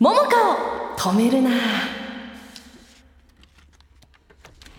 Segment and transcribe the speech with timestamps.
[0.00, 1.50] 桃香を止めるな。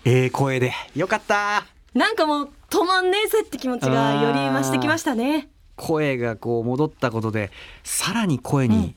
[0.06, 0.72] ええ声で。
[0.96, 1.66] よかった。
[1.94, 5.50] なんかもう止まんねえぜって気持ちがより増してきましたね。
[5.76, 7.52] 声がこう戻ったことで
[7.84, 8.96] さらに声に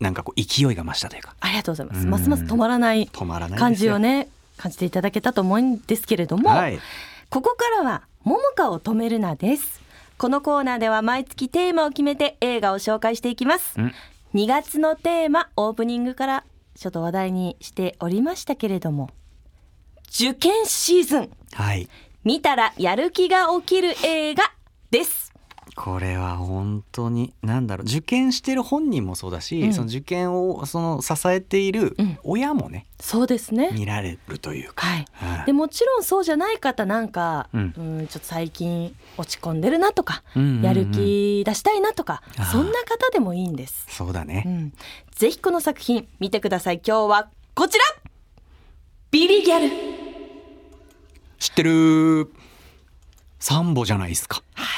[0.00, 1.34] なんかこう勢いが増したというか。
[1.40, 2.02] ありがとうございます。
[2.04, 2.10] うん。
[2.10, 3.60] ますます止まらない止まらないですよ。
[3.60, 6.78] 感じをね感じていただけたと思うんですけれども、はい。
[7.28, 9.82] ここからは「桃香を止めるな」です。
[10.16, 13.74] このコーナーでは毎月テーマを決めて映画を紹介していきます。
[13.76, 13.92] うん
[14.36, 16.44] 2月のテーマオープニングから
[16.74, 19.08] ちょっと話題にしておりましたけれども
[20.10, 21.30] 受験シーズン。
[21.54, 21.88] はい。
[22.22, 24.52] 見たらやる気が起きる映画
[24.90, 25.25] です
[25.76, 29.74] これは本当に何だろう受験してる本人もそうだし、うん。
[29.74, 32.18] その受験をその支えているうん。
[32.24, 33.70] 親もね、そうですね。
[33.72, 35.06] 見られるというか、はい。
[35.12, 35.46] はい。
[35.46, 40.62] でもちろんそうじゃない方なんか、ううんん、ちょっと最近落ち込んでるなとか、うんうんうん。
[40.62, 44.72] やる気出したいなとかそんな方でもいいんです、そうだね、うん、
[45.10, 46.80] ぜひこの作品見てください。
[46.84, 47.84] 今日はこちら！
[49.10, 49.70] ビリギャル。
[51.38, 52.32] 知ってる？
[53.38, 54.42] サンボじゃないですか。
[54.54, 54.75] はい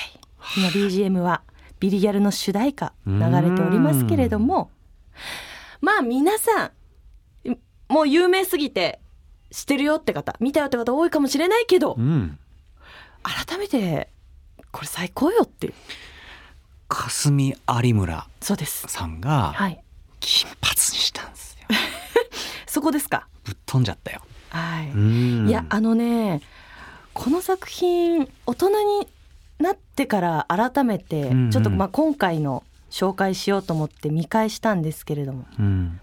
[0.56, 1.42] 今 BGM は
[1.80, 4.70] ビリギャルの主題歌流れておりますけれども
[5.80, 6.72] まあ皆さ
[7.46, 7.56] ん
[7.88, 9.00] もう有名すぎて
[9.50, 12.38] 知ってるよって方見たよって方多いかもしれないけどうん。
[13.22, 14.08] 改めて
[14.72, 15.66] これ最高よって。
[15.68, 15.74] いう
[16.88, 18.86] 霞有村そうです。
[18.88, 19.82] さんがはい。
[20.20, 21.66] 金髪にしたんですよ。
[22.66, 23.26] そこですか？
[23.44, 24.22] ぶっ飛んじゃったよ。
[24.50, 25.48] はい、うん。
[25.48, 26.40] いやあのね
[27.12, 29.08] この作品大人に
[29.58, 35.46] なってから改めてちょっとまあ今回の紹介しようと思って見返したんですけれども。
[35.58, 36.00] うん。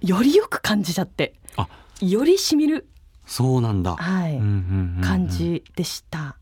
[0.00, 1.34] よりよく感じちゃって。
[1.56, 1.68] あ。
[2.00, 2.88] よりしみる、
[3.26, 4.36] そうなんだ、はい。
[4.36, 5.02] うんうんうんうん。
[5.02, 6.36] 感じでした。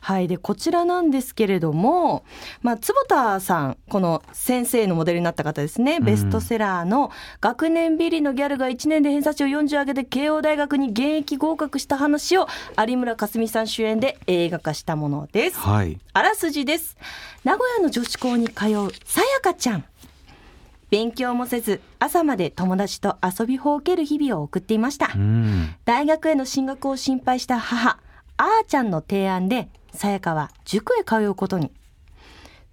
[0.00, 2.24] はい、でこちらなんですけれども、
[2.62, 6.04] まあ、坪田さんこの先生のモデルになった方ですね、ん。
[6.04, 7.10] ベストセラーの
[7.40, 12.46] 「学年ビリのギャルが1年で偏差値を40上げて慶応大学に現役合格した話」を
[12.86, 15.58] 有村架純さん主演で映画化したものです。
[15.58, 15.98] はい。
[16.12, 16.96] あらすじです。
[17.44, 19.84] 名古屋の女子校に通うさやかちゃん。
[20.90, 25.74] 勉強もせず朝まで友達と遊びほうける日々を送っていました、うん。
[25.84, 27.98] 大学への進学を心配した母
[28.36, 31.72] あーちゃんの提案でさやかは塾へ通うことに。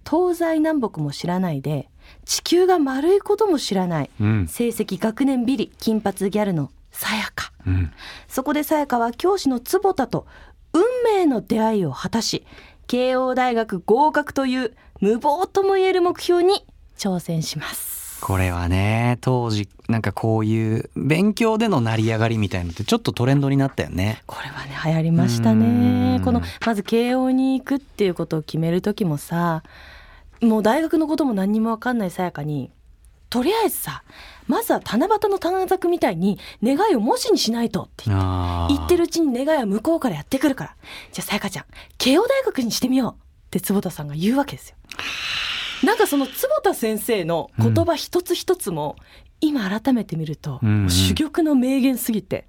[0.08, 1.88] 東西南北も知らないで
[2.24, 4.10] 地球が丸いことも知らない。
[4.20, 4.48] うん。
[4.48, 7.52] 成績学年ビリ金髪ギャルのさやか。
[7.66, 7.92] うん。
[8.28, 10.26] そこでさやかは教師の坪田と
[10.72, 12.44] 運命の出会いを果たし
[12.86, 24.22] 慶応大学合格という無謀ともいえる目標に挑戦しますこれはね当時なんかこういう勉強での成り上がりみたいのってちょっとトレンドになったよね。
[24.26, 26.14] これはね流行りましたうん。
[26.14, 29.64] ねこのまず慶応に行くっていうことを決める時もさ
[30.40, 32.70] もう大学のことも何にも分かんないさやかに
[33.28, 34.04] とりあえずさ
[34.46, 40.76] まずは七夕の短冊みたいに願いを文字にしないとって言って言ってるうちに願いは向こうからやってくるから。
[41.12, 41.64] じゃあさやかちゃん
[41.98, 43.16] 慶応大学にしてみようっ
[43.50, 44.76] て坪田さんが言うわけですよ。
[45.82, 48.96] なんかその坪田先生の言葉一つ一つも、
[49.40, 50.88] 今改めて見ると、うんうん。
[50.88, 52.46] 珠玉の名言すぎて。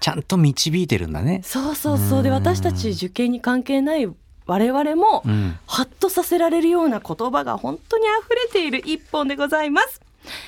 [0.00, 1.40] ちゃんと導いてるんだね。
[1.42, 2.22] そうそうそう。
[2.22, 2.34] でうん。
[2.34, 4.06] 私たち受験に関係ない
[4.46, 5.58] 我々もうん。
[5.66, 10.00] ハッとさせられるような言葉が本当に溢れている一本でございます。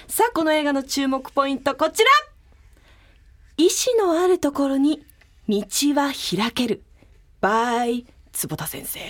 [0.06, 2.10] さあこの映画の注目ポイントこちら。
[3.56, 5.02] 意志のあるところに
[5.48, 5.62] 道
[5.94, 6.82] は開ける。
[7.40, 9.00] by 坪田先生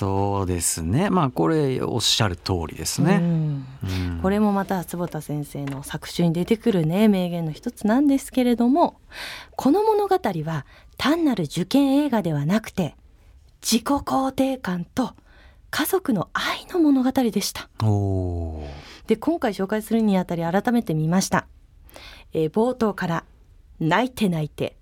[0.00, 1.10] そうですね。
[1.10, 3.66] まあこれおっしゃる通りですうね、ん。
[3.84, 4.20] うん。
[4.22, 8.98] これもまた坪田先生の作中に出てくるね名言の一つなんですけれども
[9.56, 10.64] この物語は
[10.96, 12.96] 単なる受験映画ではなくて
[13.60, 15.12] 自己肯定感と
[15.70, 17.68] 家族の愛の物語でした。
[19.06, 21.46] で今回紹介するにあたり改めて見ました、
[22.32, 23.24] えー冒頭から
[23.80, 24.76] 泣いて泣いて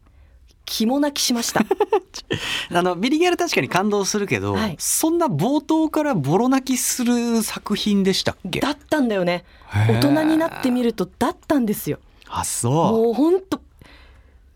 [0.68, 1.62] 肝泣きしました。
[2.72, 4.76] あのビリギャル確かに感動するけど、はい。
[4.78, 8.60] そんな冒頭からボロ泣きする作品でしたっけ？
[8.60, 9.44] だったんだよね。
[9.72, 11.98] 大人になってみるとだったんですよ。
[12.28, 12.72] あそう。
[12.72, 13.60] もうほんと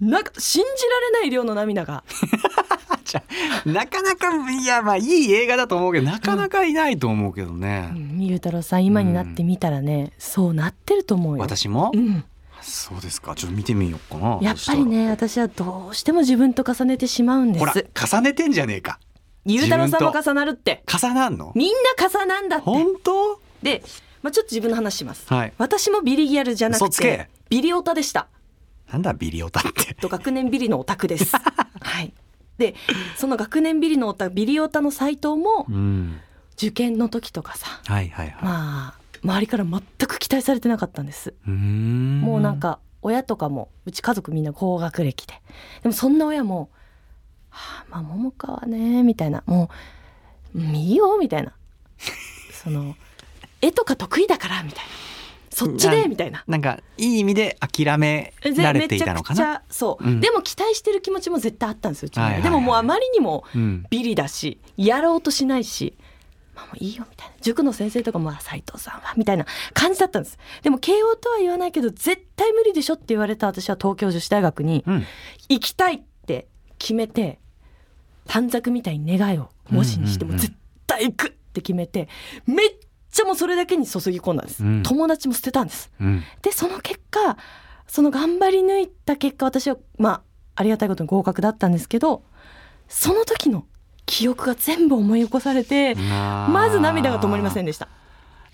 [0.01, 2.05] なんか信じられない量の涙が。
[3.67, 8.23] なかなかいやまあいい映画だと思うけどなかなかいないと思うけどね、うん。
[8.23, 11.43] ゆうたろうさん今になってみたらね、そうなってると思うよ。
[11.43, 12.25] 私も、うん、
[12.63, 13.35] そうですか。
[13.35, 14.39] ちょっと見てみようかな。
[14.41, 17.87] やっぱりね私はどうしても自分と重ねてしまうんでほらす。
[17.95, 18.99] 重ねてんじゃねえか。
[19.45, 20.83] ゆうたろうさんも自重なるって。
[20.87, 21.53] 重なんの？
[21.55, 22.65] みんな重なんだって。
[22.65, 23.41] 本当？
[23.63, 23.83] で、
[24.23, 25.27] まあ、ちょっと自分の話します。
[25.27, 25.53] はい。
[25.59, 28.29] 私もビリギャルじゃなくてビリオタでした。
[28.91, 29.95] なんだビリオタって。
[30.01, 31.35] と学年ビリのオタクです。
[31.81, 32.13] はい。
[32.59, 32.75] で
[33.17, 36.21] その学年ビリのオタビリオタのサイトもうん。
[36.55, 37.81] 受験の時とかさ。
[37.87, 40.02] はいはいはい、まあ周りから全く
[40.33, 41.35] 期待されてなかったんです。
[41.45, 45.35] もうなんか親とかもうち家族みんな高学歴で。
[45.83, 46.71] でもそんな親も
[47.51, 49.43] 「はあ、まあ桃香はね」みたいな。
[49.45, 49.69] も
[50.55, 51.53] う「うんいいよ」みたいな。
[52.65, 52.97] その
[53.61, 54.91] 絵とか得意だからみたいな。
[55.51, 56.45] そっちでなみたいな。
[56.47, 59.63] なんかいい意味で諦められていたのかな？
[59.69, 60.21] そう、うん。
[60.21, 62.43] でも期待してる気持ちも絶対あったんですようちはいはいはい。
[62.45, 63.85] でももうあまりにもうん。
[63.91, 65.93] ビリだしやろうとしないし、
[66.55, 67.35] まあ、もういいよみたいな。
[67.41, 70.39] 塾の先生とかもあ斉藤さんはみたいな感じだったんです。
[70.63, 75.05] でも慶応とは言わないけど絶対無理でしょって言われた私は東京女子大学にうん。
[75.49, 76.47] 行きたいって
[76.79, 77.39] 決めて
[78.27, 80.53] 短冊みたいに願いを文字にしても絶
[80.87, 82.09] 対行くって決めて
[82.47, 82.69] めっ
[83.11, 84.83] ちゃもうそれだけに注ぎ込んだんです、うん。
[84.83, 85.91] 友達も捨てたんです。
[86.01, 86.23] うん。
[86.43, 87.37] でその結果
[87.87, 90.23] その頑張り抜いた結果私はまあ
[90.55, 92.23] ありがたいことに合格だったんですけど
[92.89, 93.67] その時の
[94.15, 97.89] 記憶が全部思い起こされてままず涙が止まりませんでした。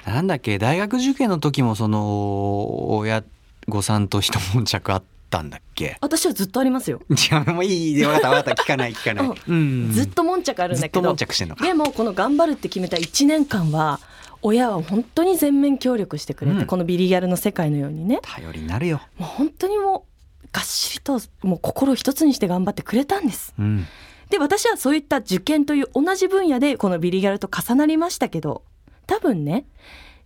[0.06, 0.56] なんだっけ？
[0.58, 3.24] 大学受験の時もその親
[3.68, 5.98] 御さんと一悶着あったんだっけ？
[6.00, 8.62] 私はずっとありますよ、 いやもういい分かった分かった。
[8.62, 9.90] 聞かない聞かない、うん。
[9.92, 11.02] ずっと悶着あるんだけど。
[11.08, 11.64] 悶着してんのか。
[11.64, 13.98] でもこの頑張るって決めた1年間は
[14.42, 16.66] 親は本当に全面協力してくれて、うん。
[16.66, 18.20] このビリギャルの世界のようにね。
[18.22, 20.06] 頼りになるよ、もう本当にも
[20.44, 23.52] うがっしりともう心を一つにして頑張ってくれたんです。
[23.58, 23.86] うん、
[24.30, 28.62] で私はそういった受験という同じ分野でこのビリギャルと重なりましたけど
[29.06, 29.64] 多分ね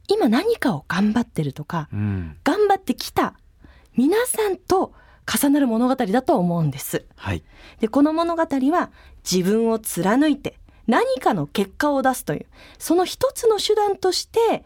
[0.09, 3.35] 今何かを頑張ってるとかうん、頑張ってきた
[3.97, 4.93] 皆さんと
[5.27, 7.05] 重なる物語だと思うんです。
[7.17, 7.43] はい
[7.79, 8.91] でこの物語は
[9.31, 12.47] 自分を貫いて何かの結果を出すという
[12.79, 14.65] その一つの手段として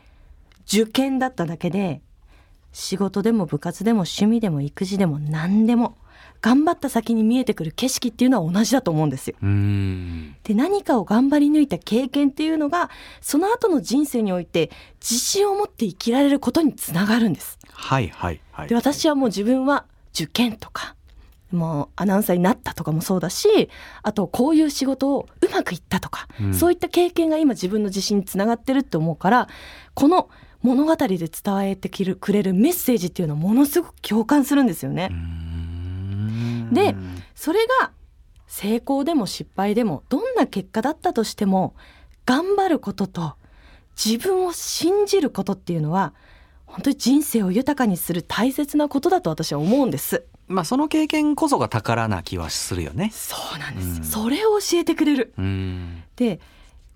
[0.67, 2.01] 受験だっただけで
[2.73, 5.97] 仕事でも部活でも趣味でも育児でも何でも
[6.41, 9.37] 頑張った先に見えてくる景色っていうのは同じだと思うんですよ。
[9.43, 12.91] うんで何かを頑張り抜いた経験っていうのが
[13.21, 17.59] その後の人生において自信を持って生きられることにつながるんです。
[17.73, 19.85] はいはいはいで私はもう自分は
[20.15, 20.95] 受験とか
[21.53, 23.69] もうアナウンサーになったとかもそうだし
[24.03, 29.49] あとこういう仕事をうまくいったとか、うんそういった経験が今自分の自信につながってるって思うから
[29.95, 30.29] この
[30.63, 31.29] 物語で伝
[31.63, 35.09] えてくれるメッセージっていうのはものすごく共感するんですよね。
[35.11, 35.46] うん
[36.73, 36.95] で
[37.35, 37.91] それが
[38.47, 41.75] 成功でも失敗でもどんな結果だったとしても
[42.25, 43.35] 頑張ることと
[44.03, 46.15] 自分を信じることっていうのは
[46.65, 50.25] 本当に人生を豊かにする大切なことだと私は思うんです。
[50.49, 53.11] まあその経験こそが宝な気はするよね。
[53.13, 54.05] そうなんです、うん。
[54.05, 55.33] それを教えてくれる。
[55.39, 56.03] うん。
[56.17, 56.41] で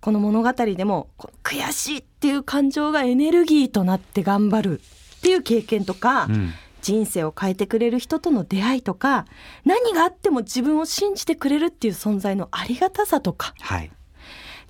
[0.01, 1.09] この物語でも
[1.43, 6.53] 悔しいっていう感情がエネルギーとなって頑張るっていう経験とか、うん
[6.83, 9.27] 人生を変えてくれる人との出会いとか
[9.65, 13.55] 何があっても自分を信じてくれるっていう存在のありがたさとか。
[13.61, 13.91] はい。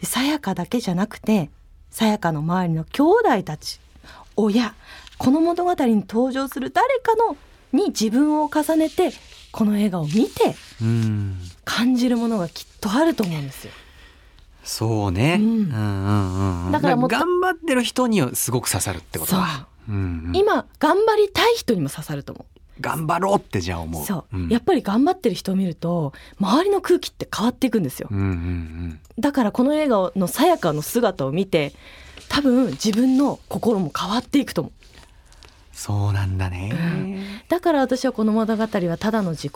[0.00, 1.50] でさやかだけじゃなくて
[1.90, 3.80] さやかの周りの兄弟たち
[4.36, 4.74] 親
[5.18, 7.36] この物語に登場する誰かの
[7.72, 9.12] に自分を重ねて
[9.52, 11.38] この映画を見てうん。
[11.64, 13.72] 感じるものがきっとあると思うんですよ。
[14.64, 15.44] そうね、うん。
[15.44, 19.46] うんうんうんだからも頑張ってる人にはすごく刺さるってことだ。
[19.46, 20.36] そううんうん。
[20.36, 22.46] 今頑張りたい人にも刺さると思
[22.80, 24.02] 頑張ろうってじゃあ思う。
[24.02, 24.48] うそう、ん。
[24.48, 28.08] やっぱり頑張ってる人を見ると周りの空気って変わっていくんですよ。
[28.10, 29.00] うんうんうん。
[29.18, 31.72] だからこの映画のさやかの姿を見て
[32.28, 34.72] 多分自分の心も変わっていくと思う。
[35.72, 39.52] そうなんだね、だから私はこの物語はただの自己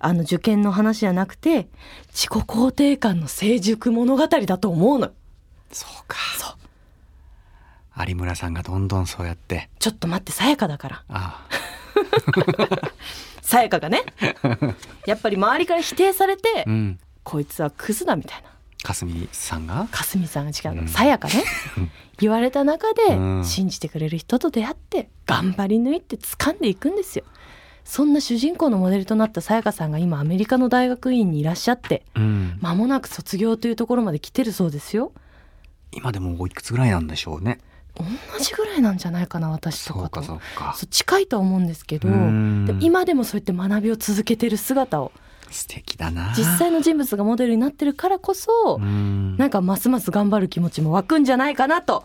[0.00, 1.68] あの受験の話じゃなくて
[2.08, 5.12] 自己肯定感の成熟物語だと思うの
[5.70, 6.16] そうか
[8.06, 9.68] 有村さんがどんどんそうやって。
[9.78, 11.04] ちょっと待ってさやかだから。
[11.08, 11.46] あ
[13.42, 14.02] さやかがね。
[15.06, 16.98] やっぱり周りから否定されて、あうん。
[17.24, 18.48] こいつはクズだみたいな。
[18.82, 19.88] かすみさんが？
[19.90, 20.82] かすみさんが違うの。
[20.82, 20.88] うん。
[20.88, 21.34] さやかね。
[22.20, 23.44] 言われた中でうん。
[23.44, 27.24] 信じてくれる人と出会って頑張り抜いて掴んでいくんですよ。
[27.84, 32.58] そんな主人公のモデルとなったさやかさんが今アメリカの大学院にいらっしゃってうん。
[32.60, 35.12] 間もなく卒業というところまで来てるそうですよ。
[35.92, 37.58] 今でもおいくつぐらいなんでしょうね
[37.98, 40.20] 同じぐらいなんじゃないかな私とかと。
[40.20, 42.08] かそう近いとは思うんですけど
[42.80, 45.12] 今でもそうやって学びを続けてる姿を。
[45.50, 46.34] 素敵だな。
[46.36, 49.36] 実際の人物がモデルになってるからこそうん。
[49.38, 52.04] なんかますます頑張る気持ちも湧くんじゃないかなと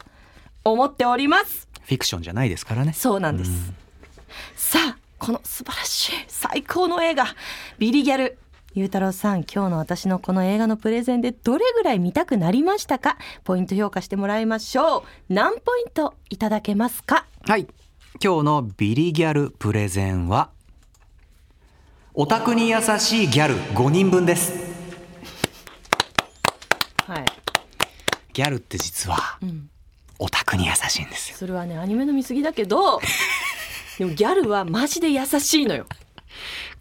[0.63, 1.67] 思っております。
[1.81, 2.93] フィクションじゃないですからね。
[2.93, 3.75] そうなんです、うん。
[4.55, 7.25] さあこの素晴らしい最高の映画
[7.79, 8.37] ビリギャル
[8.75, 13.17] ゆうたろうさん今日の私のこの映画のプレゼンでどれぐらい見たくなりましたか？
[13.43, 15.03] ポイント評価してもらいましょう。
[15.29, 17.27] 何ポイントいただけますか？
[17.45, 17.67] はい。
[18.19, 20.49] 今日のビリギャルプレゼンは
[22.15, 24.53] オタクに優しいギャル5人分です。
[27.05, 27.25] はい。
[28.33, 29.69] ギャルって実はうん。
[30.17, 31.37] オタクに優しいんですよ。
[31.37, 32.99] それはねアニメの見過ぎだけど
[33.99, 35.85] でもギャルはマジで優しいのよ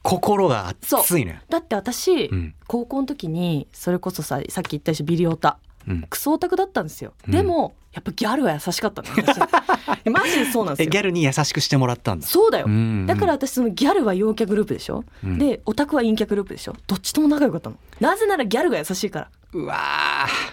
[0.02, 2.54] 心が熱いのよだって私、うん。
[2.66, 5.58] 高校の時にそれこそささっき言ったでしょビリオタ。
[5.86, 6.02] うん。
[6.02, 7.32] クソオタクだったんですよ、うん。
[7.32, 9.38] でもやっぱギャルは優しかったの私。
[10.10, 10.88] マジでそうなんですよ。
[10.88, 12.26] えギャルに優しくしてもらったんだ。
[12.26, 13.06] そうだよ、うん。
[13.06, 15.38] だから私そのギャルは陽キャグループでしょ、うん。
[15.38, 16.76] でオタクは陰キャグループでしょ。
[16.86, 17.76] どっちとも仲良かったの。
[18.00, 19.28] なぜならギャルが優しいから。
[19.52, 19.76] うわ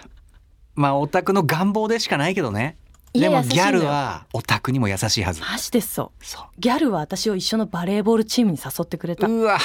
[0.04, 0.08] ー。
[0.76, 2.76] まあオタクの願望でしかないけどね
[3.12, 5.40] でもギャルはオタクにも優しいはず。
[5.40, 6.24] マジでそう。
[6.24, 9.26] そギャルは私を一緒のバレーボールチームに誘ってくれた。
[9.26, 9.58] ううわ。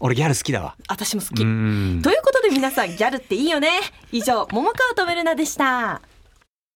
[0.00, 0.76] 俺ギャル好きだわ。
[0.88, 2.00] 私も好き、うん。
[2.02, 3.70] ということで皆さんギャルっていいよね。
[4.10, 6.02] 以上桃川とメルナでした